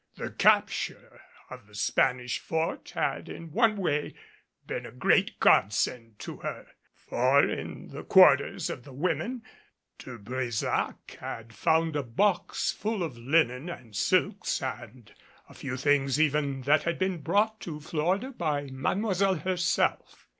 The 0.15 0.31
capture 0.31 1.21
of 1.51 1.67
the 1.67 1.75
Spanish 1.75 2.39
Fort 2.39 2.93
had 2.95 3.29
in 3.29 3.51
one 3.51 3.77
way 3.77 4.15
been 4.65 4.87
a 4.87 4.91
great 4.91 5.39
godsend 5.39 6.17
to 6.21 6.37
her. 6.37 6.65
For 6.95 7.47
in 7.47 7.89
the 7.89 8.01
quarters 8.03 8.71
of 8.71 8.83
the 8.83 8.93
women, 8.93 9.43
De 9.99 10.17
Brésac 10.17 11.17
had 11.19 11.53
found 11.53 11.95
a 11.95 12.01
box 12.01 12.71
full 12.71 13.03
of 13.03 13.15
linen 13.15 13.69
and 13.69 13.95
silks 13.95 14.59
and 14.63 15.13
a 15.47 15.53
few 15.53 15.77
things 15.77 16.19
even 16.19 16.63
that 16.63 16.81
had 16.81 16.97
been 16.97 17.19
brought 17.21 17.59
to 17.59 17.79
Florida 17.79 18.31
by 18.31 18.71
Mademoiselle 18.71 19.35
herself. 19.35 20.27